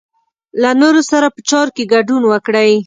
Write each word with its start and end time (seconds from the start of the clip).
له 0.61 0.69
نورو 0.81 1.01
سره 1.11 1.27
په 1.35 1.39
چارو 1.49 1.71
کې 1.75 1.89
ګډون 1.93 2.21
وکړئ. 2.27 2.71